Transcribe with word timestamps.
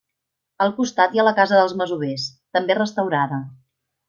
Al 0.65 0.71
costat 0.77 1.13
hi 1.15 1.21
ha 1.21 1.25
la 1.27 1.33
casa 1.41 1.59
dels 1.59 1.75
masovers, 1.83 2.27
també 2.59 2.79
restaurada. 2.81 3.41